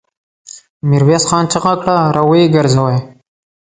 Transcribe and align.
ميرويس 0.89 1.23
خان 1.29 1.45
چيغه 1.51 1.73
کړه! 1.81 1.95
را 2.15 2.23
ويې 2.29 2.45
ګرځوئ! 2.55 2.97